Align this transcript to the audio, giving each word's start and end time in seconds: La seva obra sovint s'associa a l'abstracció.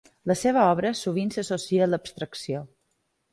La 0.29 0.35
seva 0.37 0.63
obra 0.69 0.91
sovint 0.99 1.29
s'associa 1.35 1.85
a 1.87 1.89
l'abstracció. 1.91 2.65